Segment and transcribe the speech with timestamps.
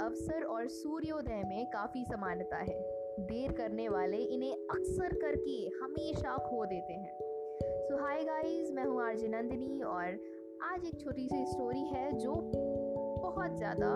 [0.00, 2.80] अवसर और सूर्योदय में काफ़ी समानता है।
[3.20, 7.18] देर करने वाले इन्हें अक्सर करके हमेशा खो देते हैं।
[7.88, 10.04] सो हाय गाइस मैं हूँ आरजे नंदिनी और
[10.62, 12.32] आज एक छोटी सी स्टोरी है जो
[13.22, 13.92] बहुत ज़्यादा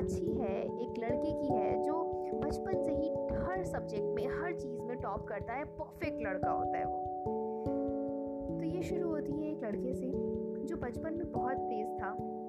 [0.00, 2.02] अच्छी है। एक लड़के की है जो
[2.44, 3.10] बचपन से ही
[3.44, 6.98] हर सब्जेक्ट में, हर चीज़ में टॉप करता है। परफेक्ट लड़का होता है वो।
[8.58, 10.10] तो ये शुरू होती है एक लड़के से,
[10.66, 12.41] जो बचपन में बहुत तेज़ था।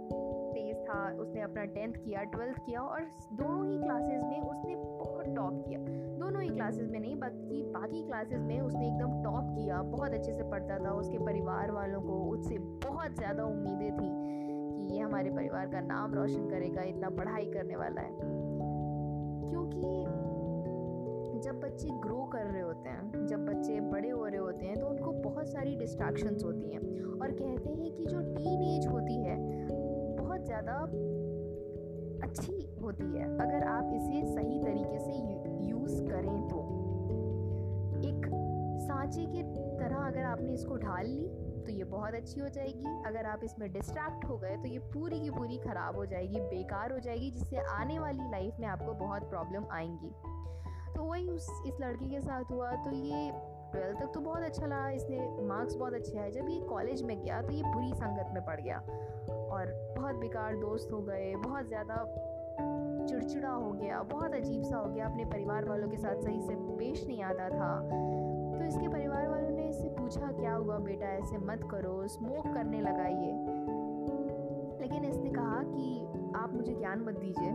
[0.53, 3.01] तेज़ था, उसने अपना टेंथ किया, ट्वेल्थ किया और
[3.33, 5.79] दोनों ही क्लासेस में उसने बहुत टॉप किया।
[6.19, 10.33] दोनों ही क्लासेस में नहीं, बल्कि बाकी क्लासेस में उसने एकदम टॉप किया, बहुत अच्छे
[10.33, 14.09] से पढ़ता था। उसके परिवार वालों को उससे बहुत ज़्यादा उम्मीदें थी
[14.75, 18.11] कि ये हमारे परिवार का नाम रोशन करेगा, इतना पढ़ाई करने वाला है।
[19.49, 19.81] क्योंकि
[21.39, 24.85] जब बच्चे ग्रो कर रहे होते हैं, जब बच्चे बड़े हो रहे होते हैं तो
[24.87, 26.79] उनको बहुत सारी डिस्ट्रैक्शंस होती हैं।
[27.13, 29.35] और कहते हैं कि जो टीन एज होती है
[30.43, 30.75] बहुत ज़्यादा
[32.23, 35.13] अच्छी होती है। अगर आप इसे सही तरीके से
[35.67, 36.59] यूज़ करें तो।
[38.03, 38.25] एक
[38.83, 39.43] सांचे की
[39.79, 41.27] तरह अगर आपने इसको ढाल ली
[41.63, 45.19] तो ये बहुत अच्छी हो जाएगी। अगर आप इसमें डिस्ट्रैक्ट हो गए तो ये पूरी
[45.19, 49.29] की पूरी ख़राब हो जाएगी, बेकार हो जाएगी, जिससे आने वाली लाइफ में आपको बहुत
[49.29, 50.11] प्रॉब्लम आएँगी।
[50.95, 53.31] तो वही उस, इस लड़की के साथ हुआ तो ये
[53.73, 57.21] ट्वेल्थ तक तो बहुत अच्छा लगा इसने मार्क्स बहुत अच्छे आए। जब ये कॉलेज में
[57.23, 58.77] गया तो ये बुरी संगत में पड़ गया
[59.51, 61.95] और बहुत बेकार दोस्त हो गए, बहुत ज़्यादा
[63.07, 66.55] चिड़चिड़ा हो गया, बहुत अजीब सा हो गया। अपने परिवार वालों के साथ सही से
[66.55, 67.79] पेश नहीं आता था।
[68.57, 71.07] तो इसके परिवार वालों ने इससे पूछा, क्या हुआ बेटा?
[71.07, 73.31] ऐसे मत करो स्मोक करने लगा ये।
[74.81, 76.05] लेकिन इसने कहा कि,
[76.35, 77.49] आप मुझे ज्ञान मत दीजिए।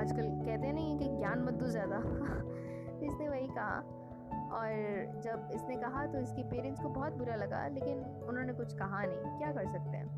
[0.00, 1.96] आजकल कहते नहीं कि ज्ञान मत दो ज़्यादा।
[3.06, 4.03] इसने वही कहा।
[4.52, 9.02] और जब इसने कहा तो इसके पेरेंट्स को बहुत बुरा लगा, लेकिन उन्होंने कुछ कहा
[9.02, 10.08] नहीं। क्या कर सकते हैं?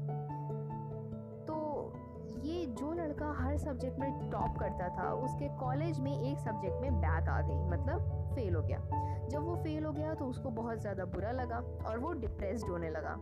[1.46, 1.56] तो
[2.44, 7.00] ये जो लड़का हर सब्जेक्ट में टॉप करता था, उसके कॉलेज में एक सब्जेक्ट में
[7.00, 8.78] बैक आ गई मतलब फेल हो गया।
[9.28, 11.56] जब वो फेल हो गया तो उसको बहुत ज़्यादा बुरा लगा
[11.88, 13.18] और वो डिप्रेस्ड होने लगा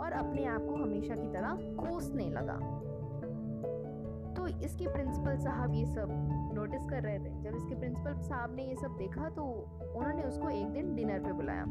[0.00, 2.58] और अपने आप को हमेशा की तरह कोसने लगा।
[4.46, 6.08] इसके प्रिंसिपल साहब ये सब
[6.54, 9.42] नोटिस कर रहे थे। जब इसके प्रिंसिपल साहब ने ये सब देखा तो
[9.96, 11.64] उन्होंने उसको एक दिन डिनर पे बुलाया।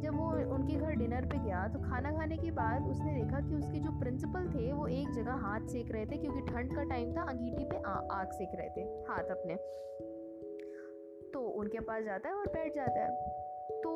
[0.00, 3.54] जब वो उनके घर डिनर पे गया तो खाना खाने के बाद उसने देखा कि
[3.54, 7.12] उसके जो प्रिंसिपल थे, वो एक जगह हाथ सेक रहे थे, क्योंकि ठंड का टाइम
[7.16, 7.76] था, अंगीठी पे
[8.12, 9.56] आग सेक रहे थे, हाथ अपने।
[11.32, 13.10] तो उनके पास जाता है और बैठ जाता है।
[13.80, 13.90] तो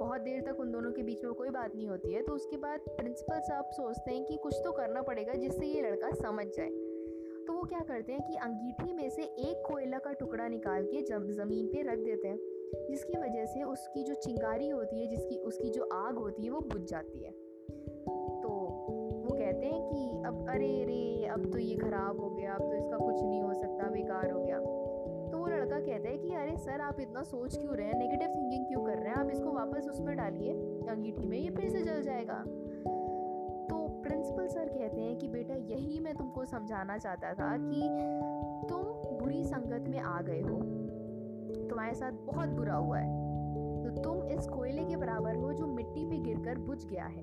[0.00, 2.56] बहुत देर तक उन दोनों के बीच में कोई बात नहीं होती है। तो उसके
[2.56, 6.70] बाद प्रिंसिपल साहब सोचते हैं कि कुछ तो करना पड़ेगा, जिससे ये लड़का समझ जाए।
[7.48, 11.00] तो वो क्या करते हैं कि अंगीठी में से एक कोयला का टुकड़ा निकाल के
[11.32, 12.38] ज़मीन पे रख देते हैं,
[12.90, 16.60] जिसकी वजह से उसकी जो चिंगारी होती है, जिसकी, उसकी जो आग होती है, वो
[16.60, 17.30] बुझ जाती है।
[18.42, 22.60] तो वो कहते हैं कि अब अरे अरे अब तो ये ख़राब हो गया, अब
[22.60, 26.34] तो इसका कुछ नहीं हो सकता, बेकार हो गया। तो वो लड़का कहता है कि
[26.34, 29.30] अरे सर, आप इतना सोच क्यों रहे हैं नेगेटिव थिंकिंग क्यों कर रहे हैं, आप
[29.30, 30.52] इसको वापस उसमें डालिए,
[30.90, 32.44] अंगीठी में, ये फिर से जल जाएगा।
[33.68, 37.80] तो प्रिंसिपल सर कहते हैं कि बेटा यही मैं तुमको समझाना चाहता था कि
[38.68, 38.82] तुम
[39.18, 40.56] बुरी संगत में आ गए हो।
[41.68, 43.18] तुम्हारे साथ बहुत बुरा हुआ है।
[43.82, 47.22] तो तुम इस कोयले के बराबर हो जो मिट्टी पे गिरकर बुझ गया है।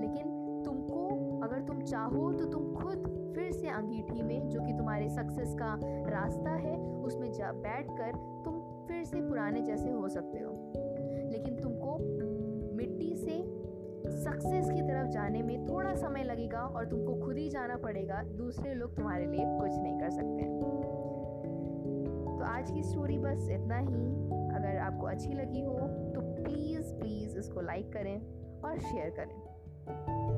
[0.00, 0.22] लेकिन
[0.64, 1.08] तुमको
[1.40, 5.80] अगर तुम चाहो तो तुम खुद फिर से अंगीठी में, जो कि तुम्हारे सक्सेस का
[5.84, 10.72] रास्ता है, उसमें जा बैठ कर तुम फिर से पुराने जैसे हो सकते हो।
[11.32, 11.98] लेकिन तुमको
[12.76, 13.68] मिट्टी से
[14.24, 18.74] सक्सेस की तरफ़ जाने में थोड़ा समय लगेगा और तुमको खुद ही जाना पड़ेगा। दूसरे
[18.74, 20.42] लोग तुम्हारे लिए कुछ नहीं कर सकते।
[22.38, 24.04] तो आज की स्टोरी बस इतना ही।
[24.48, 25.78] अगर आपको अच्छी लगी हो
[26.14, 28.18] तो प्लीज़ प्लीज़ इसको लाइक करें
[28.62, 30.37] और शेयर करें।